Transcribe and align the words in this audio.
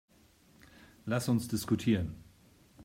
Lass 1.05 1.29
uns 1.29 1.47
diskutieren. 1.47 2.15